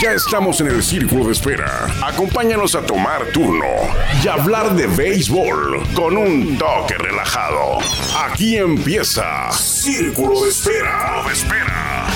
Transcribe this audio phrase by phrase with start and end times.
[0.00, 1.88] Ya estamos en el círculo de espera.
[2.04, 3.66] Acompáñanos a tomar turno
[4.22, 7.78] y hablar de béisbol con un toque relajado.
[8.16, 11.24] Aquí empieza Círculo de Espera.
[11.26, 12.06] De espera.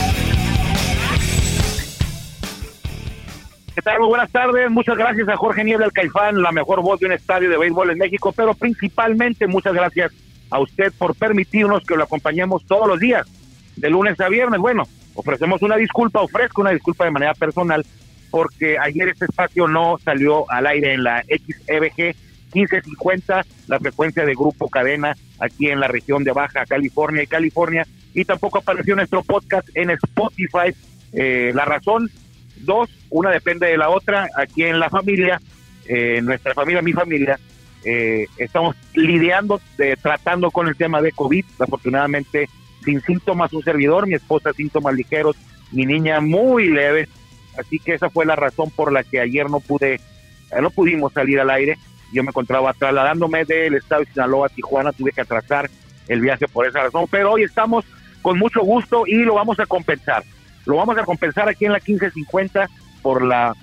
[3.74, 3.98] ¿Qué tal?
[3.98, 4.70] Muy buenas tardes.
[4.70, 7.90] Muchas gracias a Jorge Niebla, el Caifán, la mejor voz de un estadio de béisbol
[7.90, 10.12] en México, pero principalmente muchas gracias
[10.50, 13.26] a usted por permitirnos que lo acompañemos todos los días,
[13.74, 14.60] de lunes a viernes.
[14.60, 14.84] Bueno,
[15.14, 17.84] ofrecemos una disculpa, ofrezco una disculpa de manera personal,
[18.30, 22.14] porque ayer este espacio no salió al aire en la XEBG
[22.54, 27.86] 1550, la frecuencia de Grupo Cadena aquí en la región de Baja California y California,
[28.14, 30.74] y tampoco apareció nuestro podcast en Spotify.
[31.12, 32.10] Eh, la razón,
[32.56, 35.40] dos, una depende de la otra, aquí en la familia,
[35.86, 37.38] eh, nuestra familia, mi familia,
[37.84, 42.48] eh, estamos lidiando, eh, tratando con el tema de COVID, afortunadamente
[42.82, 45.36] sin síntomas un servidor, mi esposa síntomas ligeros,
[45.70, 47.08] mi niña muy leve,
[47.58, 50.00] así que esa fue la razón por la que ayer no pude, eh,
[50.60, 51.76] no pudimos salir al aire,
[52.12, 55.70] yo me encontraba trasladándome del estado de Sinaloa a Tijuana, tuve que atrasar
[56.08, 57.84] el viaje por esa razón, pero hoy estamos
[58.20, 60.22] con mucho gusto y lo vamos a compensar,
[60.66, 62.68] lo vamos a compensar aquí en la 1550
[63.02, 63.54] por la,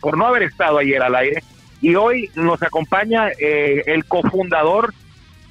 [0.00, 1.42] por no haber estado ayer al aire,
[1.82, 4.94] y hoy nos acompaña eh, el cofundador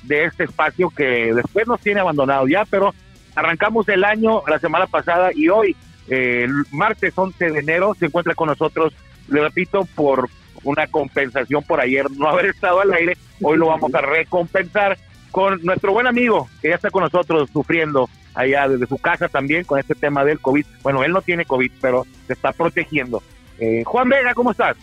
[0.04, 2.94] de este espacio que después nos tiene abandonado ya, pero
[3.36, 5.76] arrancamos el año la semana pasada y hoy,
[6.08, 8.94] eh, martes 11 de enero, se encuentra con nosotros,
[9.28, 10.30] le repito, por
[10.64, 14.98] una compensación por ayer no haber estado al aire, hoy lo vamos a recompensar
[15.32, 19.64] con nuestro buen amigo que ya está con nosotros sufriendo allá desde su casa también
[19.64, 20.66] con este tema del COVID.
[20.84, 23.24] Bueno, él no tiene COVID, pero se está protegiendo.
[23.60, 24.78] Eh, Juan Vega, ¿cómo estás?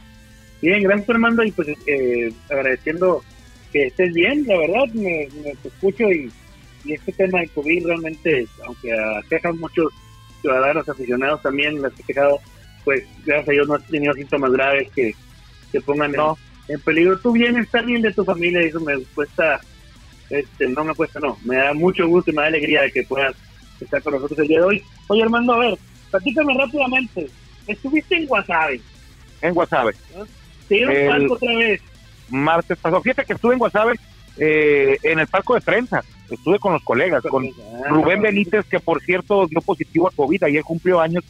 [0.60, 3.22] Bien, gracias Armando y pues eh, agradeciendo
[3.72, 5.28] que estés bien, la verdad, me,
[5.64, 6.30] escucho y,
[6.86, 9.92] este tema de COVID realmente, aunque aquejan muchos
[10.40, 12.40] ciudadanos aficionados también, he quejado,
[12.84, 15.14] pues gracias a Dios no has tenido síntomas graves que,
[15.70, 16.14] te pongan
[16.68, 19.60] en, peligro tu bienestar bien de tu familia y eso me cuesta,
[20.30, 23.02] este, no me cuesta, no, me da mucho gusto y me da alegría de que
[23.02, 23.34] puedas
[23.78, 24.82] estar con nosotros el día de hoy.
[25.08, 25.78] Oye Armando, a ver,
[26.10, 27.28] platícame rápidamente,
[27.66, 28.80] estuviste en Guasave.
[29.42, 29.92] En Guasave.
[30.68, 31.82] Sí, el palco otra vez.
[32.30, 33.00] Martes pasó.
[33.00, 33.94] Fíjate que estuve en Guasave
[34.38, 36.02] eh, en el palco de prensa.
[36.30, 40.44] Estuve con los colegas, con ah, Rubén Benítez, que por cierto dio positivo a COVID.
[40.44, 41.24] Ayer cumplió años,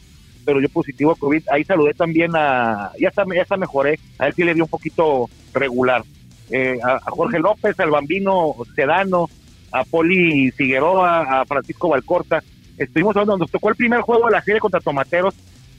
[0.45, 1.43] pero dio positivo a COVID.
[1.51, 2.91] Ahí saludé también a.
[2.99, 3.99] Ya está, ya está mejoré.
[4.17, 6.03] A él sí le dio un poquito regular.
[6.51, 9.29] Eh, a, Jorge López, al Bambino Sedano,
[9.71, 12.43] a Poli Figueroa, a Francisco Valcorta.
[12.77, 15.35] Estuvimos hablando, nos tocó el primer juego de la serie contra Tomateros.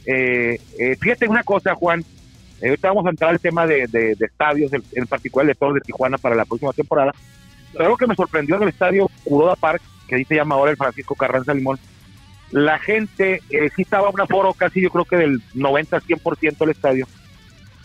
[0.07, 0.59] Eh,
[0.99, 2.05] fíjate una cosa, Juan
[2.61, 5.81] eh, ahorita vamos a entrar al tema de, estadios, en, particular el de Toros de
[5.81, 7.13] Tijuana para la próxima temporada.
[7.73, 10.73] Pero algo que me sorprendió en el estadio Curoda Park, que ahí se llama ahora
[10.73, 11.79] el Francisco Carranza Limón,
[12.51, 17.07] la gente eh, sí estaba un aforo casi yo creo que del 90-100% del estadio,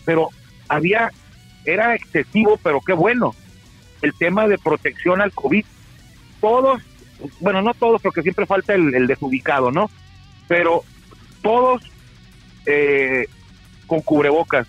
[0.04, 0.30] pero
[0.68, 1.10] había,
[1.64, 3.34] era excesivo, pero qué bueno,
[4.02, 5.64] el tema de protección al COVID.
[6.40, 6.82] Todos,
[7.40, 9.88] bueno, no todos, porque siempre falta el, desubicado, ¿no?
[10.48, 10.82] Pero
[11.42, 11.82] todos
[12.66, 13.26] eh,
[13.86, 14.66] con cubrebocas.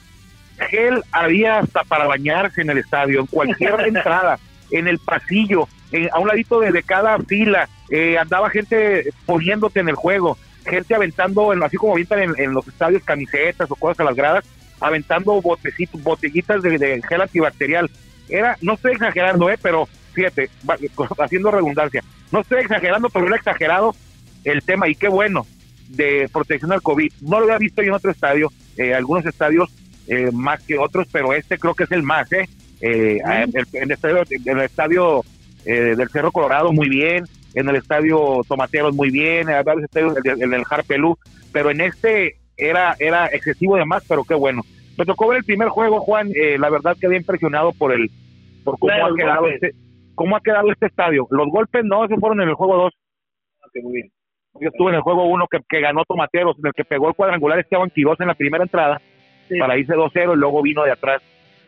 [0.69, 4.39] Gel había hasta para bañarse en el estadio, en cualquier entrada,
[4.71, 5.67] en el pasillo,
[6.11, 11.51] a un ladito de, cada fila, eh, andaba gente poniéndote en el juego, gente aventando,
[11.63, 14.45] así como avientan en, los estadios camisetas o cosas a las gradas,
[14.79, 17.89] aventando botecitos, botellitas de, gel antibacterial.
[18.29, 20.49] Era, no estoy exagerando, eh, pero fíjate,
[21.19, 23.95] haciendo redundancia, no estoy exagerando, pero era exagerado
[24.43, 25.45] el tema y qué bueno
[25.87, 27.11] de protección al COVID.
[27.21, 29.69] No lo había visto yo en otro estadio, eh, algunos estadios
[30.07, 32.47] eh, más que otros, pero este creo que es el más, ¿eh?
[32.81, 35.23] eh en el estadio, en el estadio
[35.65, 40.53] del Cerro Colorado muy bien, en el estadio Tomateros muy bien, en varios estadios en
[40.53, 41.17] el Harpelú,
[41.51, 44.63] pero en este era era excesivo de más, pero qué bueno.
[44.97, 48.09] Me tocó ver el primer juego, Juan, la verdad quedé impresionado por el
[48.63, 49.71] por cómo ha quedado este
[50.15, 51.27] cómo ha quedado este estadio.
[51.29, 52.93] Los golpes no, esos fueron en el juego 2.
[53.69, 54.11] Okay, muy bien.
[54.59, 57.59] Yo estuve en el juego 1 que, ganó Tomateros, en el que pegó el cuadrangular
[57.59, 59.01] Esteban Quiroz en la primera entrada
[59.59, 61.21] para irse 2-0 y luego vino de atrás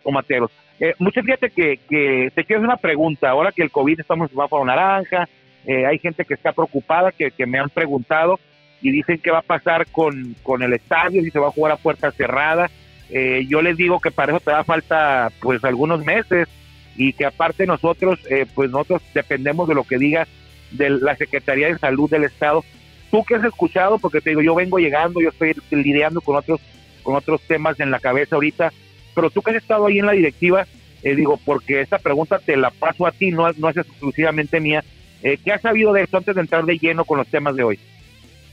[0.04, 0.52] Tomateros.
[0.80, 3.30] Eh, mucha fíjate que, que te quiero hacer una pregunta.
[3.30, 5.28] Ahora que el COVID estamos en semáforo naranja,
[5.66, 8.40] eh, hay gente que está preocupada, que, que me han preguntado
[8.82, 11.74] y dicen qué va a pasar con, con el estadio, si se va a jugar
[11.74, 12.70] a puerta cerrada.
[13.10, 16.48] Eh, yo les digo que para eso te da falta pues algunos meses
[16.96, 20.28] y que aparte nosotros, eh, pues nosotros dependemos de lo que diga
[20.72, 22.64] de la Secretaría de Salud del Estado
[23.12, 26.60] tú que has escuchado, porque te digo, yo vengo llegando, yo estoy lidiando con otros,
[27.04, 28.72] con otros temas en la cabeza ahorita,
[29.16, 30.66] pero tú que has estado ahí en la directiva,
[31.04, 34.84] eh, digo, porque esta pregunta te la paso a ti, no, no es exclusivamente mía,
[35.22, 37.64] eh, ¿qué has sabido de esto antes de entrar de lleno con los temas de
[37.64, 37.80] hoy?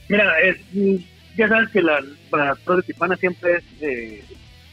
[0.09, 0.33] Mira,
[1.35, 4.23] ya sabes que la, para todos de siempre es eh,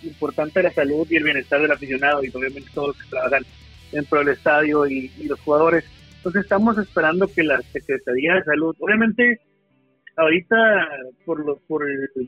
[0.02, 3.44] importante la salud y el bienestar del aficionado y obviamente todos los que trabajan
[3.92, 5.84] dentro del estadio y, los jugadores.
[6.16, 9.40] Entonces estamos esperando que la Secretaría de Salud, obviamente
[10.16, 10.88] ahorita
[11.24, 11.84] por, lo, por,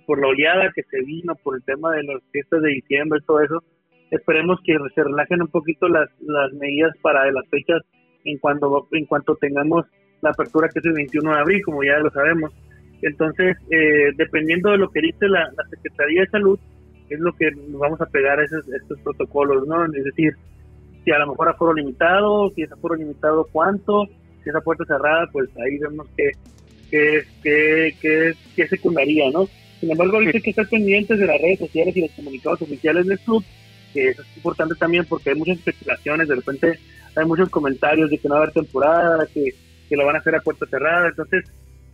[0.07, 3.41] por la oleada que se vino, por el tema de las fiestas de diciembre todo
[3.41, 3.63] eso,
[4.11, 7.83] esperemos que se relajen un poquito las, las medidas para las fechas
[8.25, 9.87] en cuanto, en cuanto tengamos
[10.21, 12.53] la apertura que es el 21 de abril, como ya lo sabemos.
[13.03, 16.59] Entonces, eh, dependiendo de lo que dice la, Secretaría de Salud,
[17.09, 19.85] es lo que nos vamos a pegar a esos, estos protocolos, ¿no?
[19.85, 20.35] Es decir,
[21.05, 24.07] si a lo mejor aforo limitado, si es aforo limitado, cuánto,
[24.43, 26.33] si es a puerta cerrada, pues ahí vemos que,
[26.91, 29.49] que, que, que, secundaría, ¿no?
[29.81, 33.19] Sin embargo, hay que estar pendientes de las redes sociales y los comunicados oficiales del
[33.21, 33.45] club,
[33.93, 36.79] que eso es importante también porque hay muchas especulaciones, de repente
[37.15, 39.55] hay muchos comentarios de que no va a haber temporada, que,
[39.89, 41.45] que lo van a hacer a puerta cerrada, entonces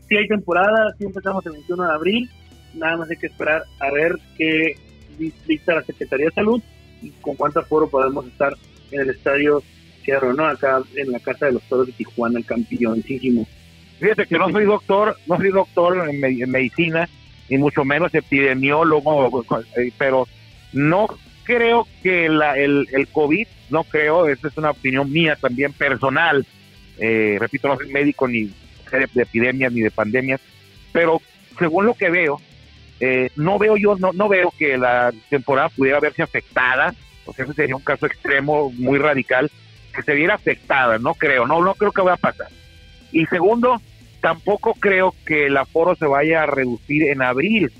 [0.08, 2.30] si hay temporada, si empezamos el 21 de abril,
[2.74, 4.76] nada más hay que esperar a ver qué
[5.46, 6.62] dicta la Secretaría de Salud
[7.00, 8.54] y con cuánto aforo podemos estar
[8.90, 9.62] en el estadio
[10.04, 10.46] Cerro, ¿no?
[10.46, 13.46] Acá en la Casa de los Toros de Tijuana, el campeoncísimo.
[14.02, 17.08] Fíjate que no soy doctor, no soy doctor en, medicina,
[17.48, 19.44] ni mucho menos epidemiólogo,
[19.76, 20.26] eh, pero
[20.72, 21.06] no
[21.44, 26.44] creo que la, el, el COVID, no creo, esa es una opinión mía también personal,
[26.98, 30.40] eh, repito, no soy médico ni de, epidemias ni de pandemias,
[30.90, 31.22] pero
[31.56, 32.40] según lo que veo,
[32.98, 36.92] eh, no veo yo, no, no veo que la temporada pudiera verse afectada,
[37.24, 39.48] o sea, ese sería un caso extremo muy radical,
[39.94, 42.48] que se viera afectada, no creo, no, no creo que vaya a pasar.
[43.12, 43.80] Y segundo,
[44.22, 47.70] tampoco creo que el aforo se vaya a reducir en abril.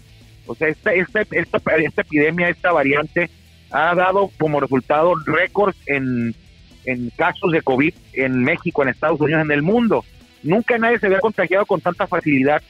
[0.47, 3.31] O sea, esta, esta, esta, esta epidemia, esta variante,
[3.71, 6.35] ha dado como resultado récords en,
[6.85, 10.05] en casos de COVID en México, en Estados Unidos, en el mundo.
[10.43, 12.61] Nunca nadie se había contagiado con tanta facilidad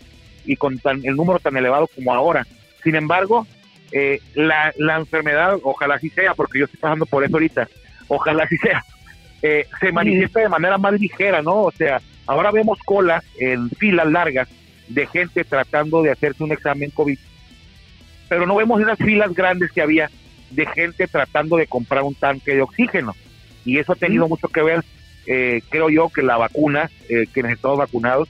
[0.44, 2.46] y con tan, el número tan elevado como ahora.
[2.84, 3.46] Sin embargo,
[3.90, 7.68] eh, la, la, enfermedad, ojalá así sea, porque yo estoy pasando por eso ahorita,
[8.08, 8.84] ojalá así sea,
[9.40, 11.62] eh, se manifiesta de manera más ligera, ¿no?
[11.62, 14.48] O sea, ahora vemos colas en filas largas
[14.88, 17.19] de gente tratando de hacerse un examen COVID,
[18.28, 20.10] pero no vemos esas filas grandes que había
[20.50, 23.14] de gente tratando de comprar un tanque de oxígeno.
[23.64, 24.84] Y eso ha tenido mucho que ver
[25.26, 28.28] eh, creo yo que la vacuna, eh, quienes estamos vacunados,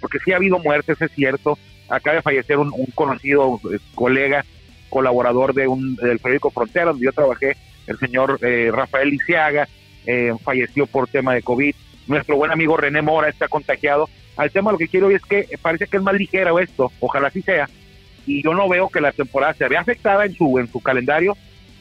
[0.00, 1.58] porque sí ha habido muertes, es cierto.
[1.88, 4.44] Acaba de fallecer un, conocido eh, colega,
[4.88, 9.68] colaborador de un, del periódico Frontera, donde yo trabajé, el señor eh, Rafael Lisiaga,
[10.42, 11.74] falleció por tema de COVID.
[12.10, 14.08] Nuestro buen amigo René Mora está contagiado.
[14.36, 17.40] Al tema lo que quiero es que parece que es más ligero esto, ojalá así
[17.40, 17.68] sea.
[18.26, 21.36] Y yo no veo que la temporada se vea afectada en su, en su calendario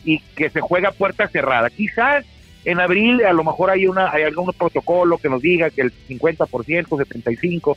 [0.06, 1.72] y que se juega puerta cerrada.
[1.72, 2.28] Quizás
[2.64, 5.92] en abril a lo mejor hay una hay algún protocolo que nos diga que el
[5.92, 7.76] 50%, 75%,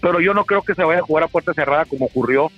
[0.00, 2.50] pero yo no creo que se vaya a jugar a puerta cerrada como ocurrió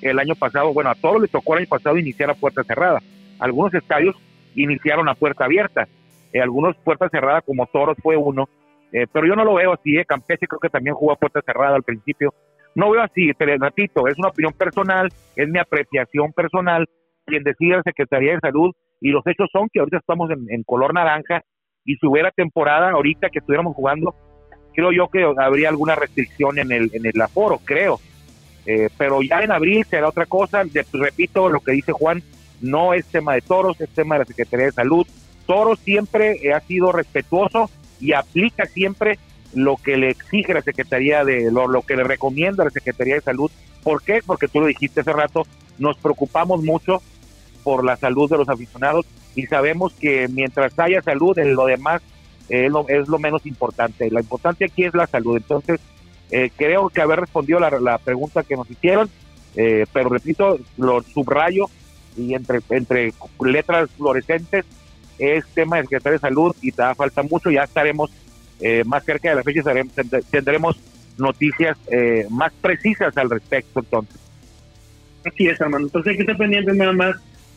[0.00, 0.72] el año pasado.
[0.72, 3.02] Bueno, a todos les tocó el año pasado iniciar a puerta cerrada.
[3.40, 4.14] Algunos estadios
[4.54, 5.88] iniciaron a puerta abierta,
[6.32, 8.48] eh, algunos puerta cerrada como Toros fue uno,
[8.92, 9.96] eh, pero yo no lo veo así.
[9.96, 10.04] Eh.
[10.04, 12.34] Campeche creo que también jugó a puerta cerrada al principio.
[12.74, 16.88] No veo así, pero ratito, es una opinión personal, es mi apreciación personal.
[17.26, 20.94] Quien decide la Secretaría de Salud y los hechos son que ahorita estamos en, color
[20.94, 21.42] naranja
[21.84, 24.14] y si hubiera temporada ahorita que estuviéramos jugando,
[24.74, 28.00] creo yo que habría alguna restricción en el, en el aforo, creo.
[28.64, 30.62] Eh, pero ya en abril será otra cosa.
[30.92, 32.22] repito lo que dice Juan,
[32.60, 35.06] no es tema de toros, es tema de la Secretaría de Salud.
[35.46, 37.68] Toros siempre ha sido respetuoso
[38.02, 39.18] y aplica siempre
[39.54, 43.20] lo que le exige la Secretaría de, lo, lo que le recomienda la Secretaría de
[43.20, 43.50] Salud.
[43.82, 44.20] ¿Por qué?
[44.24, 45.46] Porque tú lo dijiste hace rato,
[45.78, 47.00] nos preocupamos mucho
[47.62, 52.02] por la salud de los aficionados y sabemos que mientras haya salud, en lo demás
[52.48, 54.10] eh, es, lo, menos importante.
[54.10, 55.36] La importancia aquí es la salud.
[55.36, 55.80] Entonces,
[56.30, 59.08] eh, creo que haber respondido la, la pregunta que nos hicieron,
[59.54, 61.66] eh, pero repito, lo subrayo
[62.16, 64.64] y entre, entre letras fluorescentes
[65.18, 67.50] es tema de Secretaría de Salud y te da falta mucho.
[67.50, 68.10] Ya estaremos
[68.84, 69.62] más cerca de la fecha,
[70.30, 70.78] tendremos
[71.18, 71.76] noticias
[72.30, 74.20] más precisas al respecto entonces.
[75.24, 75.86] Así es, hermano.
[75.86, 77.16] Entonces hay que estar pendiente nada más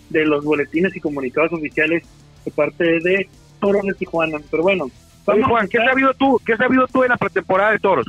[0.09, 2.03] de los boletines y comunicados oficiales
[2.43, 3.27] de parte de
[3.59, 4.39] Toros de Tijuana.
[4.51, 4.89] Pero bueno,
[5.25, 6.39] Juan, ¿qué has sabido tú?
[6.45, 8.05] ¿Qué has sabido tú en la pretemporada de Toros?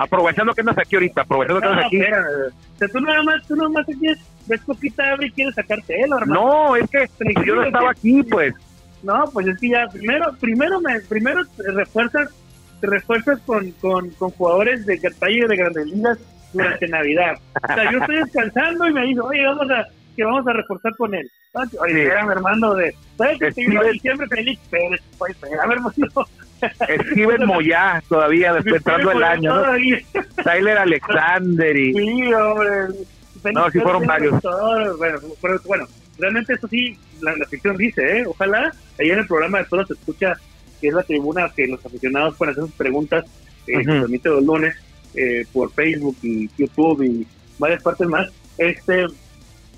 [0.00, 1.98] aprovechando que andas aquí ahorita, aprovechando que andas aquí.
[2.92, 3.86] tú nada más, tú nada más
[4.46, 6.34] ves poquita abre y quieres sacarte él, hermano.
[6.34, 7.08] No, es que
[7.44, 8.54] yo no estaba aquí, pues.
[9.02, 12.30] No, pues es que ya primero, primero me, primero refuerzas,
[12.80, 16.18] te refuerzas con, con, con jugadores de y de grandes ligas
[16.52, 17.34] durante Navidad.
[17.62, 19.86] O sea, yo estoy descansando y me dijo, oye, vamos a,
[20.16, 21.30] que vamos a reforzar con él.
[21.80, 22.00] Oye, sí.
[22.00, 24.58] hermano de, ¿sabes que te diciembre feliz?
[24.70, 25.92] Pero, pues, espérame, hermano,
[27.12, 30.42] Steven Moya todavía despertando el año, ¿no?
[30.42, 31.92] Tyler Alexander y...
[31.92, 32.70] Sí, hombre.
[33.52, 34.40] No, sí fueron varios.
[35.42, 35.86] Bueno, bueno,
[36.18, 38.24] realmente eso sí, la, la ficción dice, ¿eh?
[38.26, 40.34] Ojalá, ahí en el programa de todos se escucha
[40.80, 43.24] que es la tribuna que los aficionados pueden hacer sus preguntas,
[43.66, 44.74] eh, se transmite los lunes
[45.14, 47.26] eh, por Facebook y YouTube y
[47.58, 48.28] varias partes más.
[48.58, 49.06] Este,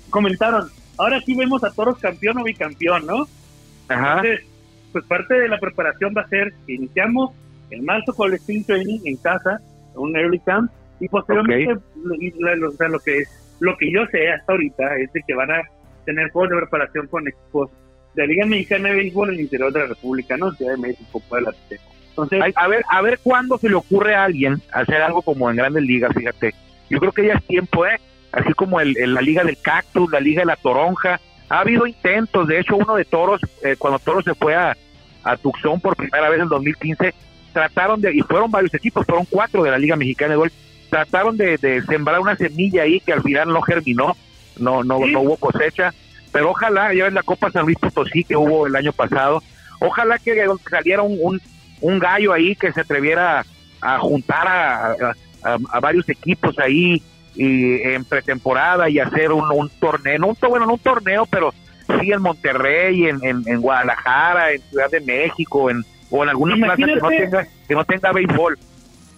[0.09, 3.27] comentaron, ahora sí vemos a toros campeón o bicampeón, ¿no?
[3.87, 4.15] Ajá.
[4.17, 4.45] Entonces,
[4.91, 7.31] pues parte de la preparación va a ser que iniciamos
[7.71, 9.59] en marzo con el sprint training en casa,
[9.95, 13.23] un early camp, y posteriormente lo, y la- lo- o sea, lo que
[13.59, 15.61] lo que yo sé hasta ahorita es de que van a
[16.05, 17.69] tener juegos de preparación con equipos
[18.15, 20.51] de Liga Mexicana de Béisbol en el interior de la República, ¿no?
[20.53, 21.51] Ciudad de México, Puebla.
[22.09, 25.49] Entonces, Ay, A ver, a ver cuándo se le ocurre a alguien hacer algo como
[25.49, 26.53] en Grandes Ligas, fíjate.
[26.89, 27.99] Yo creo que ya es tiempo, ¿eh?
[28.31, 31.19] Así como el, el- la Liga del Cactus, la Liga de la Toronja.
[31.49, 34.75] Ha habido intentos, de hecho uno de Toros, eh, cuando Toros se fue a,
[35.23, 37.13] a Tucson por primera vez en 2015,
[37.53, 40.53] trataron de, y fueron varios equipos, fueron cuatro de la Liga Mexicana de Golf,
[40.89, 44.15] trataron de, de sembrar una semilla ahí que al final no germinó,
[44.57, 45.11] no, no, Sí.
[45.11, 45.93] no hubo cosecha,
[46.31, 49.41] pero ojalá, ya ven la Copa San Luis Potosí que hubo el año pasado,
[49.79, 51.41] ojalá que saliera un, un,
[51.81, 53.45] un gallo ahí que se atreviera
[53.81, 54.95] a juntar a,
[55.43, 57.01] a- varios equipos ahí
[57.35, 61.53] y en pretemporada y hacer un, un torneo, no un, bueno, no un torneo, pero
[62.01, 66.55] sí en Monterrey, en, en, en Guadalajara, en Ciudad de México, en, o en alguna
[66.57, 68.57] plaza que no Imagínate- tenga, que no tenga béisbol.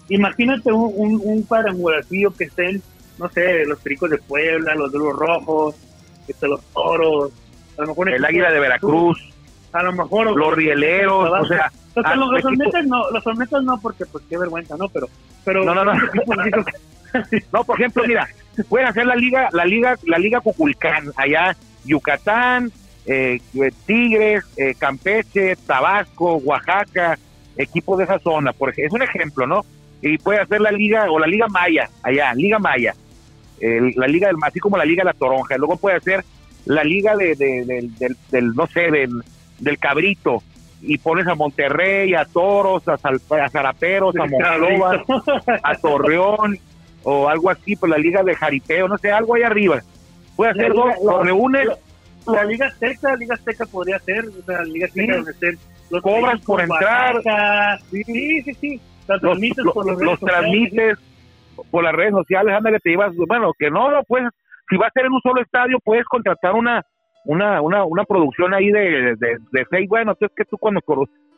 [0.09, 1.43] Imagínate un, un, un
[2.31, 2.81] que estén,
[3.17, 5.75] no sé, los Pericos de Puebla, los de los Rojos,
[6.27, 7.31] este, los Toros,
[7.77, 9.19] a lo mejor El Águila de Veracruz,
[9.73, 13.79] a lo mejor los Rieleros, o sea, Los, ah, equipo- Olmecas no, los Olmecas no,
[13.81, 14.87] porque pues qué vergüenza, ¿no?
[14.89, 15.07] Pero,
[15.43, 15.93] pero No, no, no.
[16.43, 16.65] chicos-
[17.51, 18.27] No, por ejemplo, mira,
[18.69, 22.71] pueden hacer la liga, la liga, la liga Cuculcán, allá Yucatán,
[23.05, 23.41] eh,
[23.85, 27.17] Tigres, eh, Campeche, Tabasco, Oaxaca,
[27.57, 29.65] equipos de esa zona, por ejemplo, es un ejemplo, ¿no?
[30.01, 32.93] Y puede hacer la liga o la liga Maya, allá, liga Maya,
[33.59, 36.23] el- la liga del, así como la liga de la Toronja, luego puede hacer
[36.65, 39.11] la liga de, de- del, del- del, no sé, del,
[39.59, 40.41] del Cabrito,
[40.81, 45.03] y pones a Monterrey, a Toros, a, Sal- a Zaraperos, a Monclova,
[45.63, 46.57] a Torreón
[47.03, 49.79] o algo así, pues la liga de jaripeo, no sé, algo ahí arriba.
[50.35, 51.67] Puede hacer dos, lo reúnes,
[52.27, 55.11] La Liga Azteca, la Liga Azteca podría ser, o sea, la Liga Azteca Sí.
[55.17, 55.57] donde estén
[55.91, 57.21] los Cobras por entrar.
[57.91, 58.03] Sí,
[58.43, 58.81] sí, sí.
[59.13, 60.99] Los, los, transmites los- por redes transmites
[61.69, 64.29] por las redes sociales, ándale, te ibas, bueno, que no, no puedes,
[64.69, 66.81] si va a ser en un solo estadio, puedes contratar una
[67.25, 70.79] una una, una producción ahí de, de, de seis, bueno, es que tú cuando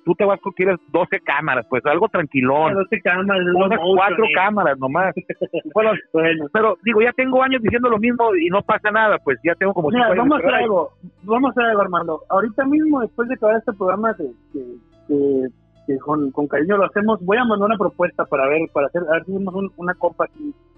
[0.05, 4.25] tú te vas con quieres 12 cámaras, pues algo tranquilón, Los cámaras, los unas cuatro
[4.25, 4.33] eh.
[4.35, 5.13] cámaras nomás.
[5.73, 9.39] Bueno, Bueno, pero digo, ya tengo años diciendo lo mismo y no pasa nada, pues
[9.43, 10.91] ya tengo como Mira, vamos a algo,
[11.23, 12.19] vamos a algo, Armando.
[12.29, 14.59] Ahorita mismo, después de acabar este programa, que, que,
[15.07, 18.87] que- que con, con cariño lo hacemos, voy a mandar una propuesta para ver, para
[18.87, 20.25] hacer, a ver si hacemos un- una copa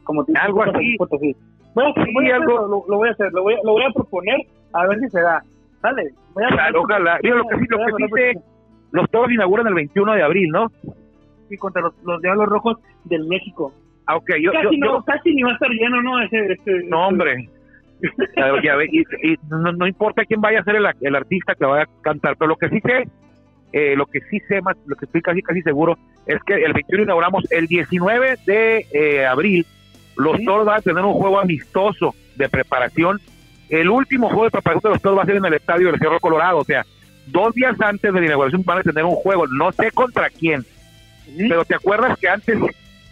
[0.03, 0.95] como te Algo así.
[0.97, 3.53] Voy a, Sí, voy a hacer algo- eso, lo, lo voy a hacer, lo voy
[3.53, 4.37] a, lo voy a proponer,
[4.73, 5.43] a ver si se da.
[5.81, 7.19] Sale, voy a Claro, ojalá.
[7.21, 8.41] Mira, lo que sí, lo que sí propuesta.
[8.91, 10.67] los toros inauguran el 21 de abril, ¿no?
[11.49, 13.73] Sí, contra los, los Diablos Rojos del México.
[14.07, 16.21] Ah, yo, casi, yo, no, yo- casi ni va a estar lleno, ¿no?
[16.21, 17.49] Ese, ese, no, hombre.
[18.63, 21.65] Ya ve, y, y no, no importa quién vaya a ser el, el artista que
[21.65, 23.03] vaya a cantar, pero lo que sí sé,
[23.77, 26.71] eh, lo que sí sé más, lo que estoy casi casi seguro, es que el
[26.71, 29.65] 21 inauguramos el 19 de eh, abril,
[30.15, 30.45] los Sí.
[30.45, 33.19] toros van a tener un juego amistoso de preparación.
[33.67, 35.99] El último juego de preparación de los toros va a ser en el estadio del
[35.99, 36.85] Cerro Colorado, o sea,
[37.27, 40.61] dos días antes de la inauguración van a tener un juego, no sé contra quién,
[41.25, 41.47] Sí.
[41.49, 42.57] pero te acuerdas que antes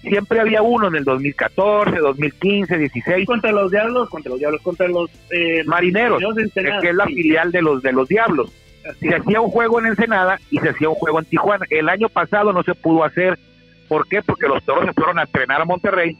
[0.01, 4.87] siempre había uno en el 2014, 2015, 16, contra los Diablos, contra los Diablos, contra
[4.87, 6.21] los eh, Marineros,
[6.53, 7.15] que es la sí.
[7.15, 8.49] filial de los de los Diablos.
[8.99, 11.65] Se hacía un juego en Ensenada y se hacía un juego en Tijuana.
[11.69, 13.39] El año pasado no se pudo hacer.
[13.87, 14.21] ¿Por qué?
[14.21, 16.17] Porque los toros se fueron a entrenar a Monterrey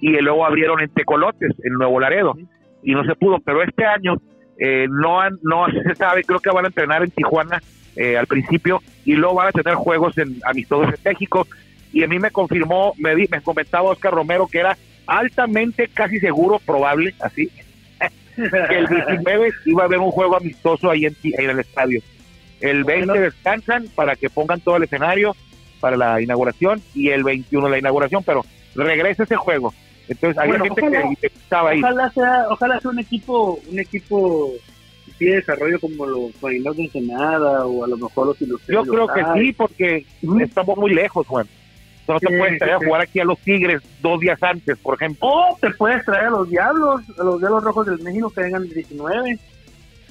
[0.00, 2.34] y luego abrieron en Tecolotes, en Nuevo Laredo,
[2.82, 3.38] y no se pudo.
[3.40, 4.16] Pero este año
[4.58, 7.62] eh, no han, no se sabe, creo que van a entrenar en Tijuana
[7.96, 11.46] eh, al principio y luego van a tener juegos en amistosos en México.
[11.92, 16.18] Y a mí me confirmó, me, di- me comentaba Oscar Romero que era altamente, casi
[16.20, 17.50] seguro, probable, así,
[18.36, 21.16] que el 19 iba a haber un juego amistoso ahí en,
[21.50, 22.00] el estadio.
[22.60, 23.22] El 20 Bueno.
[23.22, 25.34] descansan para que pongan todo el escenario
[25.80, 29.74] para la inauguración y el 21 la inauguración, pero regresa ese juego.
[30.08, 31.80] Entonces, Bueno, gente ojalá- que, que estaba ahí.
[31.80, 34.52] ojalá sea ojalá sea un equipo un equipo
[35.18, 38.38] de desarrollo como los Marineros de Ensenada o a lo mejor los
[38.68, 40.04] Yo creo que sí, porque
[40.40, 41.46] estamos muy lejos, Juan.
[42.08, 45.28] No te puedes traer a jugar aquí a los Tigres dos días antes, por ejemplo.
[45.28, 48.62] o te puedes traer a los Diablos a los Diablos Rojos del México que vengan
[48.62, 49.38] el 19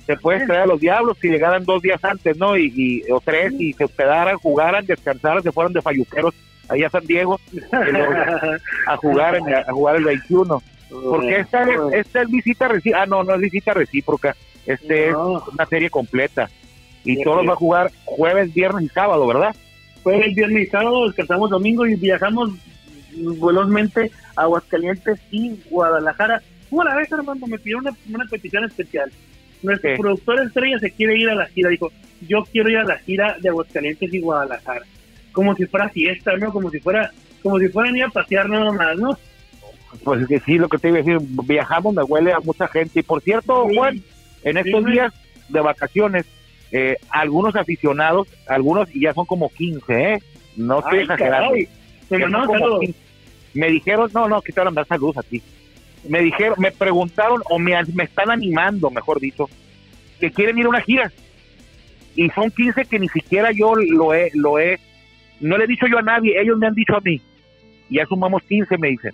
[0.05, 2.55] te puedes traer a los diablos si llegaran dos días antes, ¿no?
[2.57, 6.33] Y, o tres, y se hospedaran, jugaran, descansaran, se fueron de falluqueros
[6.69, 7.39] ahí a San Diego
[8.87, 10.61] a jugar a jugar el 21.
[10.89, 13.03] Porque esta, esta es visita recíproca.
[13.03, 14.35] Ah, no, no es visita recíproca.
[14.65, 16.49] Este es una serie completa.
[17.03, 19.55] Y todos va a jugar jueves, viernes y sábado, ¿verdad?
[20.05, 22.51] Jueves, viernes y sábado, descansamos domingo y viajamos
[23.41, 26.43] velozmente a Aguascalientes y Guadalajara.
[26.69, 29.11] Una vez, Armando, me pidió una, una petición especial.
[29.63, 31.71] Nuestro productor estrella se quiere ir a la gira.
[31.71, 31.91] Dijo,
[32.27, 34.85] yo quiero ir a la gira de Aguascalientes y Guadalajara.
[35.31, 36.51] Como si fuera fiesta, ¿no?
[36.51, 37.09] Como si fuera,
[37.41, 39.17] como si fueran ir a pasear nada más, ¿no?
[40.03, 42.67] Pues es que sí, lo que te iba a decir, viajamos, me huele a mucha
[42.67, 42.99] gente.
[42.99, 43.99] Y por cierto, Juan,
[44.43, 45.11] en estos días
[45.49, 46.27] de vacaciones,
[46.77, 50.19] eh, algunos aficionados, algunos, y ya son como 15, ¿eh?
[50.57, 51.53] No estoy exagerando.
[53.53, 55.41] Me, dijeron, no, no, que te van a salud aquí.
[56.09, 59.49] Me dijeron, me preguntaron, o me, me están animando, mejor dicho,
[60.19, 61.09] que quieren ir a una gira.
[62.17, 64.77] Y son 15 que ni siquiera yo lo he, lo he,
[65.39, 67.21] no le he dicho yo a nadie, ellos me han dicho a mí.
[67.89, 69.13] Y ya sumamos 15, me dicen.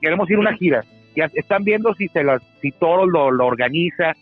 [0.00, 0.86] Queremos ir a una gira.
[1.14, 4.16] Ya están viendo si se las, si todo lo, lo organiza,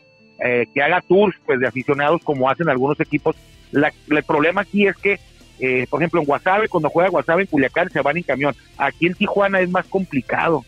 [0.44, 3.36] eh, que haga tours pues de aficionados como hacen algunos equipos.
[3.72, 5.18] el problema aquí es que,
[5.60, 8.54] eh, por ejemplo, en Guasave, cuando juega Guasave en Culiacán se van en camión.
[8.76, 10.64] Aquí en Tijuana es más complicado.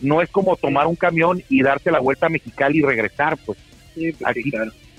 [0.00, 3.58] No es como tomar un camión y darte la vuelta a Mexicali y regresar, pues.
[3.94, 4.52] pues aquí,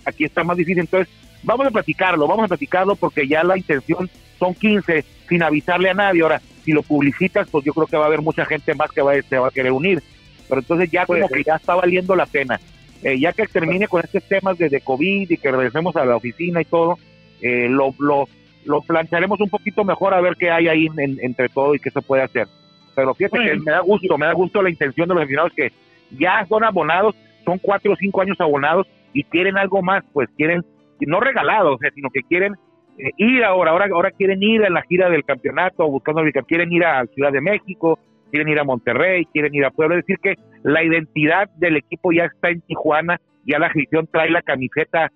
[0.06, 0.82] aquí está más difícil.
[0.82, 1.12] Entonces,
[1.44, 5.94] vamos a platicarlo, vamos a platicarlo porque ya la intención son 15 sin avisarle a
[5.94, 6.22] nadie.
[6.22, 9.02] Ahora, si lo publicitas, pues yo creo que va a haber mucha gente más que
[9.02, 10.04] va, se va a querer unir.
[10.48, 12.60] Pero entonces ya como que ya está valiendo la pena.
[13.04, 16.62] Eh, ya que termine con estos temas de, COVID y que regresemos a la oficina
[16.62, 16.98] y todo,
[17.42, 18.28] eh, lo, lo,
[18.66, 22.02] lo plancharemos un poquito mejor a ver qué hay ahí entre todo y qué se
[22.02, 22.48] puede hacer.
[22.96, 25.72] Pero fíjate que me da gusto, me da gusto la intención de los aficionados que
[26.12, 27.16] ya son abonados,
[27.46, 30.64] son cuatro o cinco años abonados y quieren algo más, pues quieren,
[31.00, 32.54] no regalados, sino que quieren
[32.98, 36.86] eh, ir ahora, ahora, ahora quieren ir a la gira del campeonato, buscando, quieren ir
[36.86, 37.98] a Ciudad de México,
[38.32, 42.12] quieren ir a Monterrey, quieren ir a Puebla, es decir que la identidad del equipo
[42.12, 45.12] ya está en Tijuana, ya la afición trae la camiseta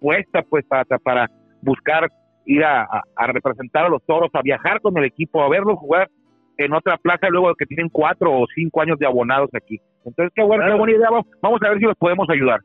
[0.00, 1.30] puesta pues para, para
[1.62, 2.08] buscar
[2.46, 2.86] ir a,
[3.26, 6.08] representar a los toros, a viajar con el equipo, a verlo jugar
[6.56, 9.80] en otra plaza luego de que tienen cuatro o cinco años de abonados aquí.
[10.04, 11.08] Entonces, qué, bueno, qué buena idea,
[11.42, 12.60] vamos a ver si los podemos ayudar.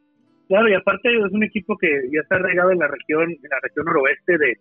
[0.47, 3.59] Claro, y aparte es un equipo que ya está regado en la región, en la
[3.61, 4.57] región noroeste de,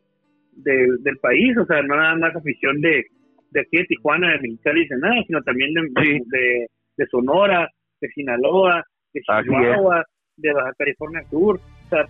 [1.01, 3.07] del país, o sea, no nada más afición de,
[3.51, 7.69] de aquí de Tijuana, de Mexicali, de nada, sino también de, de, Sonora,
[8.01, 10.05] de Sinaloa, de Chihuahua,
[10.37, 11.57] de Baja California Sur.
[11.57, 12.07] O sea,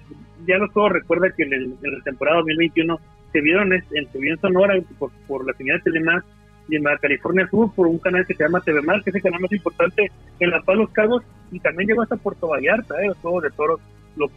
[0.46, 2.98] ya no todos recuerdan que en, el, en la temporada 2021
[3.32, 6.24] se vieron en, se vio en Sonora por, por la señal de Telemás
[6.68, 9.22] y en Baja California Sur por un canal que se llama TV que es el
[9.22, 13.06] canal más importante en La Paz Los Cabos, y también llegó hasta Puerto Vallarta, ¿eh?
[13.06, 13.80] los juegos de toros,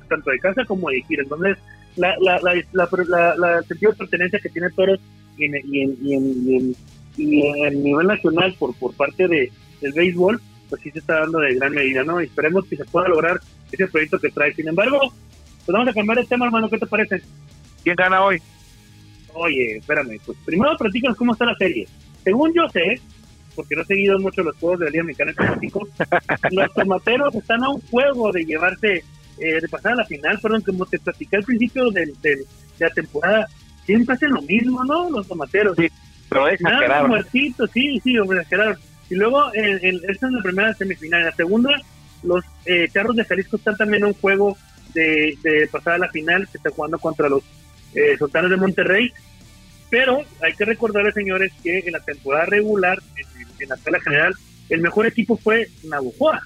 [0.07, 1.23] tanto de casa como de gira.
[1.23, 1.57] Entonces,
[1.97, 4.99] la, la, la, la, sentido de pertenencia que tiene Toros
[5.41, 6.75] y en, y en, y en,
[7.17, 9.51] y en nivel nacional por, por parte de,
[9.81, 12.21] del béisbol, pues sí se está dando de gran medida, ¿no?
[12.21, 13.39] Y esperemos que se pueda lograr
[13.71, 14.53] ese proyecto que trae.
[14.53, 17.21] Sin embargo, pues vamos a cambiar el tema, hermano, ¿qué te parece?
[17.83, 18.41] ¿Quién gana hoy?
[19.33, 21.87] Oye, espérame, pues primero platícanos cómo está la serie.
[22.23, 23.01] Según yo sé,
[23.55, 25.71] porque no he seguido mucho los juegos de la Liga Mexicana de
[26.51, 29.03] los tomateros están a un juego de llevarse,
[29.39, 32.45] eh, de pasar a la final, perdón, como te platicé al principio de, de
[32.79, 33.47] la temporada,
[33.85, 35.09] siempre hacen lo mismo, ¿no?
[35.09, 35.75] Los tomateros.
[35.77, 35.87] Sí
[36.31, 37.09] pero exageraron.
[37.09, 38.77] muertito, sí, sí, exageraron.
[39.09, 41.19] Y luego, el, esta es la primera semifinal.
[41.19, 41.71] En la segunda,
[42.23, 44.57] los eh, Charros de Jalisco están también en un juego
[44.93, 47.43] de, de pasar a la final, que está jugando contra los
[47.93, 49.11] eh, Sultanes de Monterrey.
[49.89, 52.97] Pero hay que recordarles, señores, que en la temporada regular,
[53.59, 54.33] en, la tabla general,
[54.69, 56.39] el mejor equipo fue Navajoa.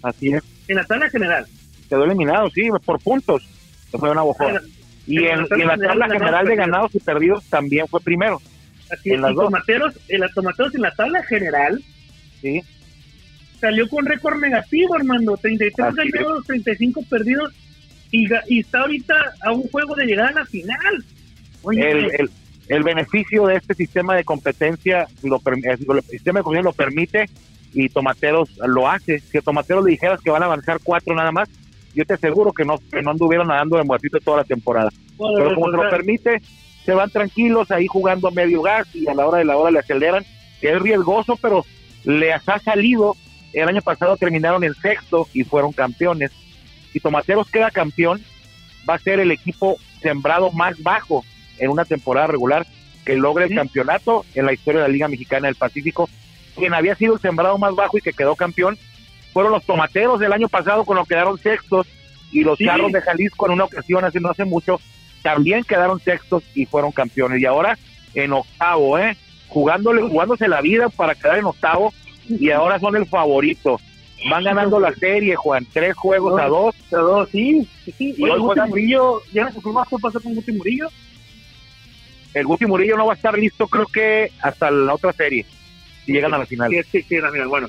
[0.00, 0.44] Así es.
[0.68, 1.44] En la tabla general.
[1.88, 3.42] Quedó eliminado, sí, por puntos.
[3.90, 4.62] Fue Navajoa.
[5.08, 8.40] Y en, y en la tabla general de ganados y perdidos también fue primero.
[8.90, 11.82] Así en es, Tomateros, el Tomateros en la tabla general
[12.42, 12.60] sí.
[13.58, 17.54] salió con récord negativo, Armando, 33 ganados, 35 perdidos
[18.10, 21.04] y, y, está ahorita a un juego de llegar a la final.
[21.72, 22.30] el,
[22.68, 27.30] el, beneficio de este sistema de competencia, lo, el sistema de competencia lo permite
[27.72, 29.20] y Tomateros lo hace.
[29.20, 31.48] Si a Tomateros le dijeras que van a avanzar cuatro nada más,
[31.98, 34.90] yo te aseguro que no, que no anduvieron nadando de muertito toda la temporada.
[35.18, 36.40] Pero como se lo permite,
[36.84, 39.72] se van tranquilos ahí jugando a medio gas y a la hora de la hora
[39.72, 40.24] le aceleran,
[40.62, 41.66] es riesgoso, pero
[42.04, 43.16] les ha salido.
[43.52, 46.30] El año pasado terminaron en sexto y fueron campeones.
[46.92, 48.22] Si Tomateros queda campeón,
[48.88, 51.24] va a ser el equipo sembrado más bajo
[51.58, 52.64] en una temporada regular
[53.04, 56.08] que logre el campeonato en la historia de la Liga Mexicana del Pacífico.
[56.54, 58.78] Quien había sido el sembrado más bajo y que quedó campeón
[59.38, 61.86] fueron los Tomateros del año pasado, con que quedaron sextos
[62.32, 64.80] y los Charros de Jalisco en una ocasión, hace no hace mucho,
[65.22, 67.40] también quedaron sextos y fueron campeones.
[67.40, 67.78] Y ahora
[68.14, 69.16] en octavo, ¿eh?
[69.46, 71.94] Jugándole, jugándose la vida para quedar en octavo
[72.28, 73.78] y ahora son el favorito.
[74.28, 76.74] Van ganando la serie, Juan, tres juegos a dos.
[76.92, 77.68] A dos, sí.
[77.96, 80.88] sí, Y hoy Guti Murillo, ¿ya no se qué pasó con Guti Murillo?
[82.34, 85.46] El Guti Murillo no va a estar listo, creo que hasta la otra serie,
[86.04, 86.72] si llegan a la final.
[86.72, 87.46] Sí, sí, sí, la final.
[87.46, 87.68] Bueno,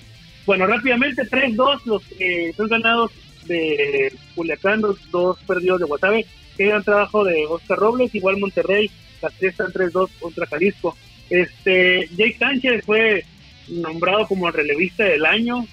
[0.50, 3.12] bueno rápidamente, 3-2, los eh, tres ganados
[3.46, 6.26] de Culiacán, dos, dos perdidos de Guasave.
[6.58, 8.90] Qué gran trabajo de Oscar Robles, igual Monterrey,
[9.22, 10.98] las tres están 3-2 contra Jalisco.
[11.30, 13.24] Este, Jake Sánchez fue
[13.68, 15.68] nombrado como el relevista del año,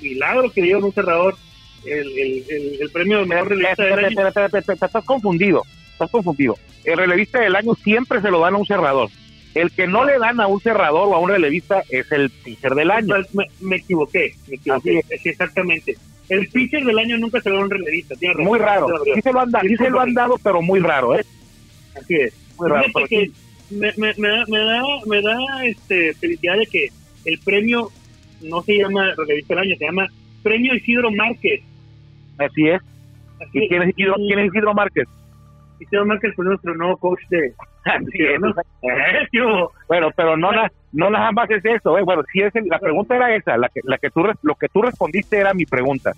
[0.00, 1.36] milagro que dio un cerrador
[1.84, 4.26] el, el, el, premio de mejor relevista del año.
[4.26, 5.62] Estás confundido,
[5.92, 6.58] estás confundido.
[6.84, 9.08] El relevista del año siempre se lo dan a un cerrador.
[9.56, 12.74] El que no le dan a un cerrador o a un relevista es el pitcher
[12.74, 13.14] del año.
[13.62, 15.96] Me, equivoqué, me equivoqué, exactamente.
[16.28, 18.14] El pitcher del año nunca se lo da a un relevista.
[18.36, 18.86] Muy raro.
[19.14, 21.24] Sí se lo han, dado, sí se lo han dado, pero muy raro, ¿eh?
[21.98, 22.34] Así es.
[22.58, 22.86] Muy raro.
[23.70, 26.88] me, me, me, da, me da, me da este, felicidad de que
[27.24, 27.90] el premio
[28.42, 30.06] no se llama relevista del año, se llama
[30.42, 31.62] Premio Isidro Márquez.
[32.36, 32.82] Así es.
[33.40, 35.08] Así quién, es Isidro, ¿Quién es Isidro Márquez?
[35.78, 37.52] Isidro Márquez fue nuestro nuevo coach de...
[39.88, 41.96] bueno, pero no, la, no nada más es eso.
[41.98, 42.02] Eh.
[42.02, 44.82] Bueno, si es la pregunta era esa, la que, la que tú, lo que tú
[44.82, 46.12] respondiste era mi pregunta.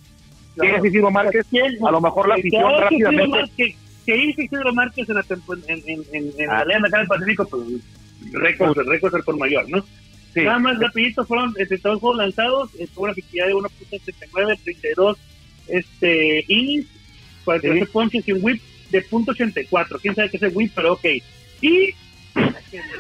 [0.57, 1.47] ¿Quién es Isidro Márquez?
[1.87, 3.77] A lo mejor la afición rápidamente...
[4.07, 5.25] ¿Qué hizo Isidro Márquez en la,
[5.67, 7.47] en, en, en, en la Liga del Pacífico?
[7.47, 7.63] Pues
[8.33, 9.85] récord, récord por mayor, ¿no?
[10.35, 15.19] Nada más rapidito fueron este, todos juegos lanzados, eh, tuvo una efectividad de 1.79, 32
[15.69, 16.87] este, innings,
[17.45, 17.91] 48 sí.
[17.93, 20.01] ponches y un whip de .84.
[20.01, 20.73] ¿Quién sabe qué es el whip?
[20.75, 21.05] Pero ok.
[21.61, 21.95] Y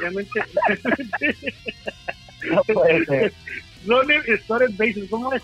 [0.00, 0.40] realmente...
[2.50, 3.32] no puede
[5.08, 5.42] ¿cómo es?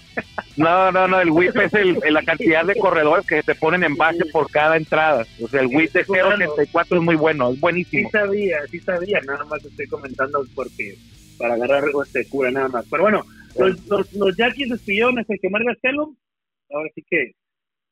[0.56, 3.96] No, no, no, el whip es el, la cantidad de corredores que se ponen en
[3.96, 5.26] base por cada entrada.
[5.42, 8.08] O sea, el whip de 0.84 es muy bueno, es buenísimo.
[8.08, 10.96] Sí sabía, sí sabía, nada más estoy comentando porque
[11.38, 12.84] para agarrar este cura nada más.
[12.90, 13.24] Pero bueno,
[13.58, 16.14] los, los, los Yankees despidieron hasta que Marga Gastelum.
[16.70, 17.32] Ahora sí que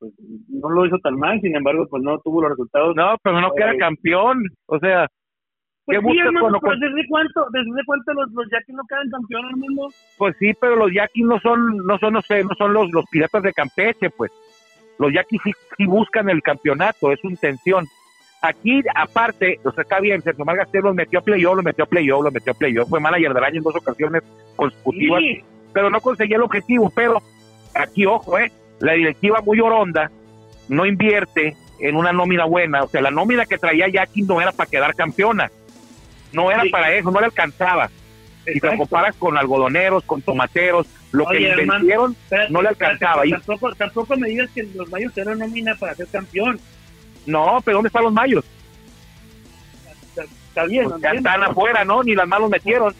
[0.02, 0.12] pues,
[0.48, 2.96] no lo hizo tan mal, sin embargo, pues no tuvo los resultados.
[2.96, 4.42] No, pero no queda eh, campeón.
[4.66, 5.06] O sea,
[5.84, 6.16] pues ¿qué pues,
[6.80, 9.88] ¿desde cuánto, desde cuánto los, los Yankees no quedan campeón al mundo?
[10.18, 13.04] Pues sí, pero los Yankees no son, no son, no sé, no son los, los
[13.10, 14.32] piratas de Campeche, pues.
[14.98, 17.86] Los Yankees sí, sí buscan el campeonato, es su intención
[18.42, 21.86] Aquí, aparte, o sea, está bien, Sergio Margastel los metió a playoff, lo metió a
[21.86, 24.24] playoff, lo metió a playoff, fue manager del año en dos ocasiones
[24.56, 25.22] consecutivas,
[25.72, 26.90] pero no conseguía el objetivo.
[26.92, 27.22] Pero
[27.72, 28.50] aquí, ojo, eh,
[28.82, 30.10] la directiva muy oronda
[30.68, 34.50] no invierte en una nómina buena, o sea, la nómina que traía Jackie no era
[34.52, 35.50] para quedar campeona,
[36.32, 37.90] no era para eso, no le alcanzaba.
[38.44, 42.16] Si te comparas con algodoneros, con tomateros, lo que invirtieron
[42.50, 43.22] no le alcanzaba.
[43.30, 46.58] Tampoco, tampoco me digas que los mayos eran nómina para ser campeón.
[47.24, 48.44] No, pero ¿dónde están los mayos?
[50.48, 50.88] Está bien.
[50.88, 52.02] Pues ya están afuera, ¿no?
[52.02, 52.92] Ni las manos metieron.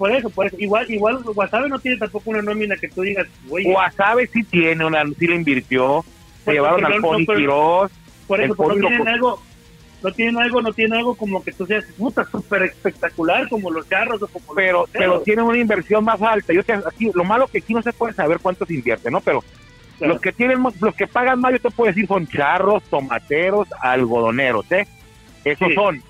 [0.00, 0.56] Por eso, por eso.
[0.58, 3.64] Igual, igual, Guasave no tiene tampoco una nómina que tú digas, güey.
[3.64, 6.02] Guasave sí tiene una, sí le invirtió.
[6.42, 7.92] Se llevaron al Pony Quiroz.
[8.26, 9.42] Por eso, no tienen algo,
[10.02, 13.84] no tienen algo, no tienen algo como que tú seas puta súper espectacular como los
[13.84, 16.54] carros o como pero, pero tienen una inversión más alta.
[16.54, 19.20] Yo te, aquí, lo malo que aquí no se puede saber cuánto se invierte, ¿no?
[19.20, 19.44] Pero
[20.00, 24.64] los que tienen, los que pagan más, yo te puedo decir, son charros, tomateros, algodoneros,
[24.72, 24.88] ¿eh?
[25.44, 26.02] Esos son.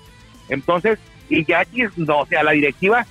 [0.47, 3.05] Entonces, y ya aquí, no, o sea, la directiva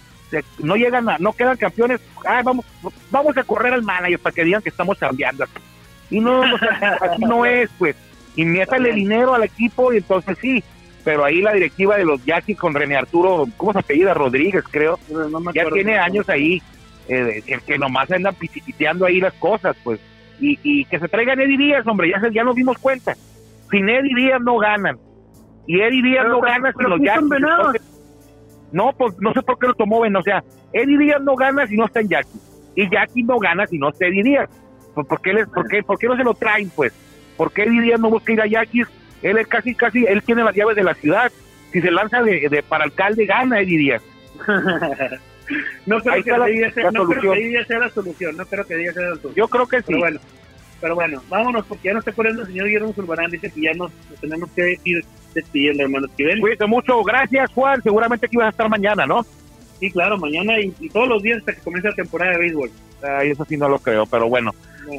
[0.58, 2.64] no llegan a, no quedan campeones, ah, vamos,
[3.10, 5.44] vamos a correr al manager para que digan que estamos cambiando.
[6.10, 6.42] Y no,
[7.00, 7.96] así no es, pues.
[8.36, 10.62] Y métale dinero al equipo y entonces sí.
[11.04, 14.12] Pero ahí la directiva de los Yaquis con René Arturo, ¿cómo se apellida?
[14.12, 14.98] Rodríguez, creo.
[15.54, 16.62] ya tiene años ahí,
[17.08, 19.98] eh, que nomás andan pisiteando ahí las cosas, pues
[20.40, 23.14] y, que se traigan Eddie Díaz, hombre, ya, ya nos dimos cuenta.
[23.70, 24.98] Sin Eddie Díaz no ganan.
[25.66, 27.82] Y Eddie Díaz no gana si los Yankees.
[28.72, 30.16] No, pues no sé por qué lo tomó Ben.
[30.16, 32.38] O sea, Eddie Díaz no gana si no está en Jackie.
[32.76, 34.50] Y Jackie no gana si no está Eddie Díaz.
[34.94, 36.92] Pues, ¿por, qué les, por, qué, ¿Por qué no se lo traen, pues?
[37.37, 38.85] ¿Por qué Eddie Díaz no busca ir a Jackie?
[39.22, 41.30] Él es casi, casi, él tiene las llaves de la ciudad.
[41.72, 44.02] Si se lanza de, de para alcalde, gana Eddie Díaz.
[45.87, 48.37] no creo que Eddie sea, no creo que sea la solución.
[48.37, 49.35] No creo que Eddie sea la solución.
[49.35, 49.85] Yo creo que sí.
[49.87, 50.20] Pero bueno,
[50.80, 53.30] pero bueno, vámonos porque ya no está corriendo el señor Guillermo Zulbarán.
[53.30, 57.02] Dice que ya nos, tenemos que ir despidiendo, hermano Cuídate mucho.
[57.02, 57.82] Gracias, Juan.
[57.82, 59.24] Seguramente que ibas a estar mañana, ¿no?
[59.78, 62.70] Sí, claro, mañana y, todos los días hasta que comience la temporada de béisbol.
[63.02, 64.52] Ay, eso sí no lo creo, pero bueno.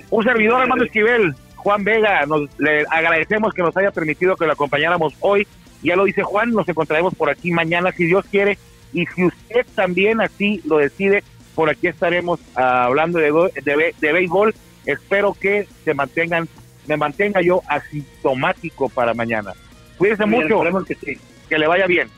[0.10, 4.54] Un servidor, hermano Esquivel, Juan Vega, nos le agradecemos que nos haya permitido que lo
[4.54, 5.48] acompañáramos hoy.
[5.84, 8.58] Ya lo dice Juan, nos encontraremos por aquí mañana, si Dios quiere.
[8.94, 11.24] Y si usted también así lo decide,
[11.56, 13.32] por aquí estaremos ah, hablando de,
[13.64, 14.54] de, de béisbol
[14.86, 16.48] Espero que se mantengan
[16.88, 19.54] me mantenga yo asintomático para mañana.
[19.98, 20.62] Cuídense mucho.
[20.86, 21.18] Que,
[21.48, 22.10] que le vaya bien.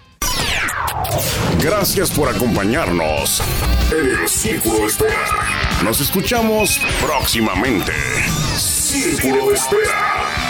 [1.62, 3.41] Gracias por acompañarnos
[3.91, 5.82] en el Círculo de Espera.
[5.84, 7.91] Nos escuchamos próximamente.
[8.56, 10.43] Círculo de Espera.